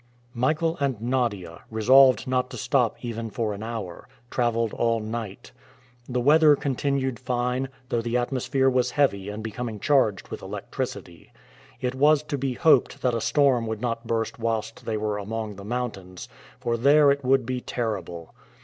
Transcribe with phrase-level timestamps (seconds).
[0.33, 5.51] Michael and Nadia, resolved not to stop even for an hour, traveled all night.
[6.09, 11.31] The weather continued fine, though the atmosphere was heavy and becoming charged with electricity.
[11.81, 15.55] It was to be hoped that a storm would not burst whilst they were among
[15.57, 16.27] the mountains,
[16.59, 18.33] for there it would be terrible.